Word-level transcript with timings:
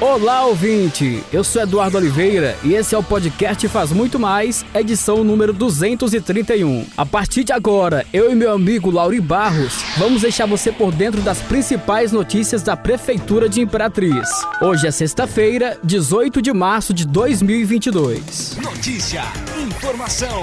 Olá, 0.00 0.46
ouvinte! 0.46 1.24
Eu 1.32 1.42
sou 1.42 1.60
Eduardo 1.60 1.98
Oliveira 1.98 2.56
e 2.62 2.72
esse 2.72 2.94
é 2.94 2.98
o 2.98 3.02
podcast 3.02 3.66
Faz 3.66 3.90
Muito 3.90 4.16
Mais, 4.16 4.64
edição 4.72 5.24
número 5.24 5.52
231. 5.52 6.86
A 6.96 7.04
partir 7.04 7.42
de 7.42 7.52
agora, 7.52 8.06
eu 8.12 8.30
e 8.30 8.34
meu 8.36 8.52
amigo 8.52 8.92
Lauri 8.92 9.20
Barros 9.20 9.82
vamos 9.96 10.22
deixar 10.22 10.46
você 10.46 10.70
por 10.70 10.92
dentro 10.92 11.20
das 11.20 11.42
principais 11.42 12.12
notícias 12.12 12.62
da 12.62 12.76
Prefeitura 12.76 13.48
de 13.48 13.60
Imperatriz. 13.60 14.28
Hoje 14.62 14.86
é 14.86 14.90
sexta-feira, 14.92 15.76
18 15.82 16.40
de 16.40 16.52
março 16.52 16.94
de 16.94 17.04
2022. 17.04 18.56
Notícia, 18.62 19.24
informação, 19.60 20.42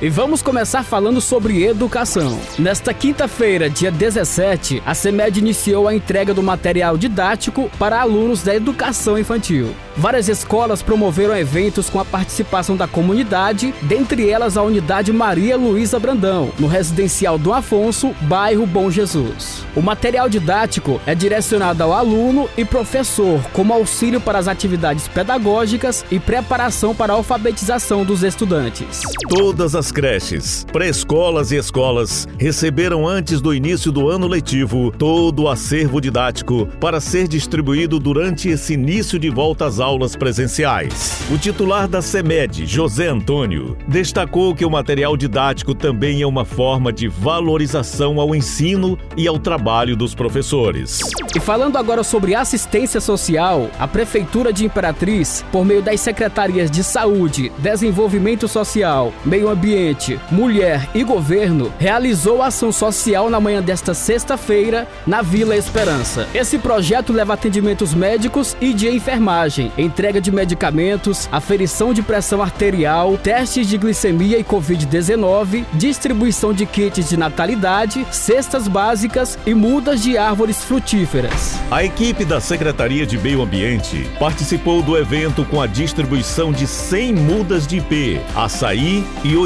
e 0.00 0.08
vamos 0.08 0.40
começar 0.40 0.82
falando 0.82 1.20
sobre 1.20 1.64
educação. 1.64 2.38
Nesta 2.58 2.94
quinta-feira, 2.94 3.68
dia 3.68 3.90
17, 3.90 4.82
a 4.86 4.94
CEMED 4.94 5.40
iniciou 5.40 5.86
a 5.86 5.94
entrega 5.94 6.32
do 6.32 6.42
material 6.42 6.96
didático 6.96 7.70
para 7.78 8.00
alunos 8.00 8.42
da 8.42 8.54
educação 8.54 9.18
infantil. 9.18 9.74
Várias 9.96 10.28
escolas 10.28 10.82
promoveram 10.82 11.36
eventos 11.36 11.90
com 11.90 12.00
a 12.00 12.04
participação 12.04 12.76
da 12.76 12.88
comunidade, 12.88 13.74
dentre 13.82 14.30
elas 14.30 14.56
a 14.56 14.62
unidade 14.62 15.12
Maria 15.12 15.56
Luísa 15.56 15.98
Brandão, 15.98 16.50
no 16.58 16.66
residencial 16.66 17.36
do 17.36 17.52
Afonso, 17.52 18.14
bairro 18.22 18.66
Bom 18.66 18.90
Jesus. 18.90 19.64
O 19.76 19.82
material 19.82 20.28
didático 20.28 21.00
é 21.04 21.14
direcionado 21.14 21.82
ao 21.82 21.92
aluno 21.92 22.48
e 22.56 22.64
professor 22.64 23.42
como 23.52 23.74
auxílio 23.74 24.20
para 24.20 24.38
as 24.38 24.48
atividades 24.48 25.06
pedagógicas 25.08 26.04
e 26.10 26.18
preparação 26.18 26.94
para 26.94 27.12
a 27.12 27.16
alfabetização 27.16 28.04
dos 28.04 28.22
estudantes. 28.22 29.02
Todas 29.28 29.74
as 29.74 29.89
creches, 29.90 30.64
pré-escolas 30.72 31.50
e 31.50 31.56
escolas 31.56 32.28
receberam 32.38 33.06
antes 33.06 33.40
do 33.40 33.54
início 33.54 33.90
do 33.90 34.08
ano 34.08 34.26
letivo 34.26 34.92
todo 34.96 35.44
o 35.44 35.48
acervo 35.48 36.00
didático 36.00 36.66
para 36.78 37.00
ser 37.00 37.26
distribuído 37.26 37.98
durante 37.98 38.48
esse 38.48 38.74
início 38.74 39.18
de 39.18 39.30
volta 39.30 39.66
às 39.66 39.80
aulas 39.80 40.14
presenciais. 40.14 41.20
O 41.30 41.38
titular 41.38 41.88
da 41.88 42.00
CEMED, 42.00 42.66
José 42.66 43.08
Antônio, 43.08 43.76
destacou 43.88 44.54
que 44.54 44.64
o 44.64 44.70
material 44.70 45.16
didático 45.16 45.74
também 45.74 46.22
é 46.22 46.26
uma 46.26 46.44
forma 46.44 46.92
de 46.92 47.08
valorização 47.08 48.20
ao 48.20 48.34
ensino 48.34 48.98
e 49.16 49.26
ao 49.26 49.38
trabalho 49.38 49.96
dos 49.96 50.14
professores. 50.14 51.00
E 51.34 51.40
falando 51.40 51.76
agora 51.76 52.02
sobre 52.02 52.34
assistência 52.34 53.00
social, 53.00 53.70
a 53.78 53.88
Prefeitura 53.88 54.52
de 54.52 54.64
Imperatriz, 54.64 55.44
por 55.50 55.64
meio 55.64 55.82
das 55.82 56.00
secretarias 56.00 56.70
de 56.70 56.84
Saúde, 56.84 57.50
Desenvolvimento 57.58 58.46
Social, 58.46 59.12
Meio 59.24 59.48
Ambiente, 59.48 59.79
Ambiente, 59.80 60.20
Mulher 60.30 60.88
e 60.94 61.02
Governo 61.02 61.72
realizou 61.78 62.42
ação 62.42 62.70
social 62.70 63.30
na 63.30 63.40
manhã 63.40 63.62
desta 63.62 63.94
sexta-feira 63.94 64.86
na 65.06 65.22
Vila 65.22 65.56
Esperança. 65.56 66.28
Esse 66.34 66.58
projeto 66.58 67.14
leva 67.14 67.32
atendimentos 67.32 67.94
médicos 67.94 68.54
e 68.60 68.74
de 68.74 68.90
enfermagem, 68.90 69.72
entrega 69.78 70.20
de 70.20 70.30
medicamentos, 70.30 71.28
aferição 71.32 71.94
de 71.94 72.02
pressão 72.02 72.42
arterial, 72.42 73.16
testes 73.16 73.66
de 73.66 73.78
glicemia 73.78 74.38
e 74.38 74.44
Covid-19, 74.44 75.64
distribuição 75.72 76.52
de 76.52 76.66
kits 76.66 77.08
de 77.08 77.16
natalidade, 77.16 78.06
cestas 78.10 78.68
básicas 78.68 79.38
e 79.46 79.54
mudas 79.54 80.02
de 80.02 80.18
árvores 80.18 80.62
frutíferas. 80.62 81.58
A 81.70 81.82
equipe 81.82 82.24
da 82.26 82.40
Secretaria 82.40 83.06
de 83.06 83.16
Meio 83.16 83.40
Ambiente 83.40 84.10
participou 84.18 84.82
do 84.82 84.96
evento 84.96 85.42
com 85.46 85.58
a 85.60 85.66
distribuição 85.66 86.52
de 86.52 86.66
100 86.66 87.14
mudas 87.14 87.66
de 87.66 87.78
IP, 87.78 88.20
açaí 88.36 89.06
e 89.24 89.36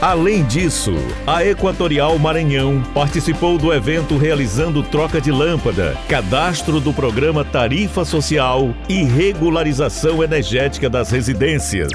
Além 0.00 0.44
disso, 0.44 0.92
a 1.26 1.44
Equatorial 1.44 2.16
Maranhão 2.20 2.80
participou 2.94 3.58
do 3.58 3.72
evento 3.72 4.16
realizando 4.16 4.80
troca 4.80 5.20
de 5.20 5.32
lâmpada, 5.32 5.96
cadastro 6.08 6.78
do 6.78 6.92
programa 6.92 7.44
Tarifa 7.44 8.04
Social 8.04 8.72
e 8.88 9.02
regularização 9.02 10.22
energética 10.22 10.88
das 10.88 11.10
residências. 11.10 11.90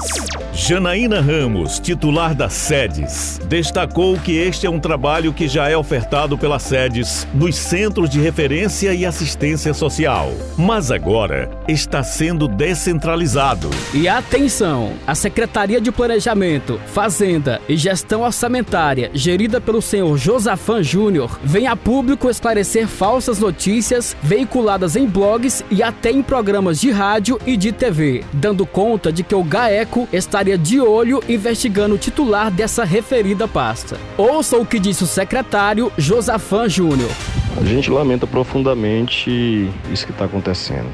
Janaína 0.52 1.20
Ramos, 1.20 1.78
titular 1.78 2.34
da 2.34 2.48
SEDES, 2.48 3.40
destacou 3.46 4.18
que 4.18 4.36
este 4.36 4.66
é 4.66 4.70
um 4.70 4.80
trabalho 4.80 5.32
que 5.32 5.48
já 5.48 5.68
é 5.68 5.76
ofertado 5.76 6.36
pela 6.36 6.58
SEDES 6.58 7.26
nos 7.34 7.56
Centros 7.56 8.08
de 8.08 8.20
Referência 8.20 8.92
e 8.94 9.04
Assistência 9.04 9.72
Social, 9.72 10.32
mas 10.56 10.90
agora 10.90 11.50
está 11.68 12.02
sendo 12.02 12.48
descentralizado. 12.48 13.70
E 13.92 14.08
atenção, 14.08 14.92
a 15.06 15.14
Secretaria 15.14 15.80
de 15.80 15.92
Planejamento, 15.92 16.80
Fazenda 16.86 17.35
E 17.68 17.76
Gestão 17.76 18.22
Orçamentária, 18.22 19.10
gerida 19.12 19.60
pelo 19.60 19.82
senhor 19.82 20.16
Josafan 20.16 20.82
Júnior, 20.82 21.38
vem 21.42 21.66
a 21.66 21.76
público 21.76 22.30
esclarecer 22.30 22.86
falsas 22.86 23.38
notícias 23.38 24.16
veiculadas 24.22 24.96
em 24.96 25.06
blogs 25.06 25.64
e 25.70 25.82
até 25.82 26.10
em 26.10 26.22
programas 26.22 26.80
de 26.80 26.90
rádio 26.90 27.38
e 27.46 27.56
de 27.56 27.72
TV, 27.72 28.24
dando 28.32 28.64
conta 28.64 29.12
de 29.12 29.22
que 29.22 29.34
o 29.34 29.44
GAECO 29.44 30.08
estaria 30.12 30.56
de 30.56 30.80
olho 30.80 31.22
investigando 31.28 31.94
o 31.94 31.98
titular 31.98 32.50
dessa 32.50 32.84
referida 32.84 33.46
pasta. 33.46 33.96
Ouça 34.16 34.56
o 34.56 34.66
que 34.66 34.78
disse 34.78 35.04
o 35.04 35.06
secretário 35.06 35.92
Josafan 35.96 36.68
Júnior. 36.68 37.10
A 37.58 37.64
gente 37.64 37.90
lamenta 37.90 38.26
profundamente 38.26 39.70
isso 39.90 40.04
que 40.06 40.12
está 40.12 40.26
acontecendo. 40.26 40.90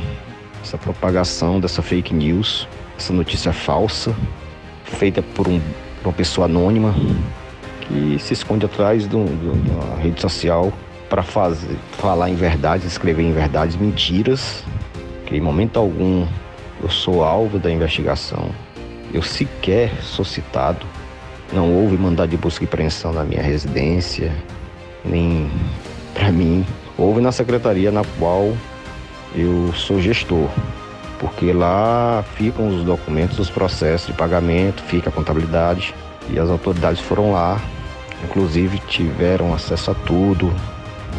Essa 0.63 0.79
propagação 0.79 1.59
dessa 1.59 1.83
fake 1.83 2.15
news, 2.15 2.69
essa 2.97 3.13
notícia 3.13 3.53
falsa, 3.53 4.15
feita 4.85 5.23
por 5.23 5.49
um 5.49 5.61
uma 6.09 6.13
pessoa 6.13 6.47
anônima 6.47 6.95
que 7.81 8.19
se 8.19 8.33
esconde 8.33 8.67
atrás 8.67 9.07
de, 9.09 9.17
uma 9.17 9.97
rede 9.97 10.21
social 10.21 10.73
para 11.09 11.23
fazer, 11.23 11.77
falar 11.93 12.31
em 12.31 12.35
verdades, 12.35 12.87
escrever 12.87 13.23
em 13.23 13.33
verdades 13.33 13.77
mentiras, 13.77 14.65
que 15.27 15.37
em 15.37 15.41
momento 15.41 15.79
algum 15.79 16.27
eu 16.83 16.89
sou 16.89 17.23
alvo 17.23 17.59
da 17.59 17.71
investigação. 17.71 18.51
Eu 19.13 19.23
sequer 19.23 19.93
sou 20.03 20.25
citado. 20.25 20.87
Não 21.53 21.71
houve 21.71 21.99
mandado 21.99 22.31
de 22.31 22.37
busca 22.37 22.65
e 22.65 22.67
apreensão 22.67 23.13
na 23.13 23.25
minha 23.25 23.43
residência, 23.43 24.33
nem 25.05 25.51
para 26.15 26.33
mim. 26.33 26.65
Houve 26.97 27.21
na 27.21 27.31
secretaria 27.31 27.91
na 27.91 28.03
qual 28.19 28.57
eu 29.35 29.73
sou 29.75 30.01
gestor 30.01 30.49
porque 31.23 31.53
lá 31.53 32.25
ficam 32.35 32.67
os 32.67 32.85
documentos, 32.85 33.39
os 33.39 33.49
processos 33.49 34.09
de 34.09 34.13
pagamento, 34.13 34.83
fica 34.83 35.09
a 35.09 35.13
contabilidade 35.13 35.95
e 36.29 36.37
as 36.37 36.51
autoridades 36.51 37.01
foram 37.01 37.31
lá, 37.31 37.61
inclusive 38.25 38.79
tiveram 38.89 39.55
acesso 39.55 39.93
a 39.93 39.95
tudo 39.95 40.53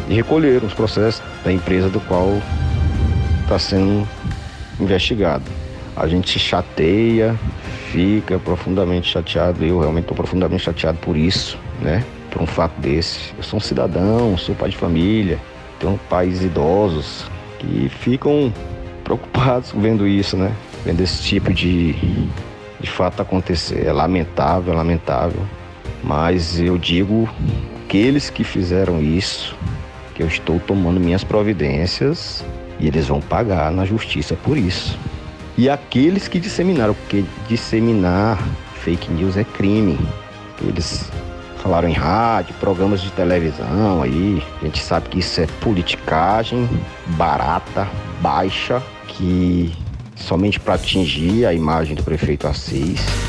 e 0.06 0.12
recolheram 0.12 0.66
os 0.66 0.74
processos 0.74 1.22
da 1.42 1.50
empresa 1.50 1.88
do 1.88 2.00
qual 2.00 2.38
está 3.42 3.58
sendo 3.58 4.06
investigado. 4.78 5.44
A 5.96 6.06
gente 6.06 6.30
se 6.30 6.38
chateia, 6.38 7.34
fica 7.90 8.38
profundamente 8.38 9.10
chateado, 9.10 9.64
eu 9.64 9.80
realmente 9.80 10.04
estou 10.04 10.16
profundamente 10.16 10.64
chateado 10.64 10.98
por 10.98 11.16
isso, 11.16 11.58
né? 11.80 12.04
Por 12.30 12.42
um 12.42 12.46
fato 12.46 12.78
desse. 12.78 13.32
Eu 13.38 13.42
sou 13.42 13.56
um 13.56 13.60
cidadão, 13.60 14.36
sou 14.36 14.54
pai 14.54 14.68
de 14.68 14.76
família, 14.76 15.38
tenho 15.80 15.98
pais 16.10 16.42
idosos 16.42 17.24
que 17.58 17.88
ficam 17.88 18.52
preocupados 19.04 19.72
vendo 19.76 20.08
isso, 20.08 20.36
né? 20.36 20.52
Vendo 20.84 21.00
esse 21.02 21.22
tipo 21.22 21.52
de, 21.52 21.92
de 22.80 22.90
fato 22.90 23.22
acontecer. 23.22 23.86
É 23.86 23.92
lamentável, 23.92 24.72
é 24.72 24.76
lamentável. 24.76 25.40
Mas 26.02 26.58
eu 26.58 26.76
digo 26.76 27.28
aqueles 27.84 28.30
que 28.30 28.42
fizeram 28.42 29.00
isso, 29.00 29.56
que 30.14 30.22
eu 30.22 30.26
estou 30.26 30.58
tomando 30.58 30.98
minhas 30.98 31.22
providências 31.22 32.44
e 32.80 32.88
eles 32.88 33.06
vão 33.06 33.20
pagar 33.20 33.70
na 33.70 33.84
justiça 33.84 34.34
por 34.34 34.56
isso. 34.58 34.98
E 35.56 35.68
aqueles 35.68 36.26
que 36.26 36.40
disseminaram, 36.40 36.94
porque 36.94 37.24
disseminar 37.48 38.42
fake 38.82 39.12
news 39.12 39.36
é 39.36 39.44
crime. 39.44 39.98
Eles 40.60 41.10
falaram 41.62 41.88
em 41.88 41.92
rádio, 41.92 42.54
programas 42.60 43.00
de 43.00 43.10
televisão 43.12 44.02
aí. 44.02 44.42
A 44.60 44.64
gente 44.64 44.82
sabe 44.82 45.08
que 45.08 45.18
isso 45.18 45.40
é 45.40 45.46
politicagem 45.60 46.68
barata, 47.16 47.88
baixa 48.20 48.82
que 49.08 49.72
somente 50.16 50.58
para 50.58 50.74
atingir 50.74 51.46
a 51.46 51.52
imagem 51.52 51.94
do 51.94 52.02
prefeito 52.02 52.46
Assis. 52.46 53.23